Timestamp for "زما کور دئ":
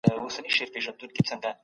0.33-1.51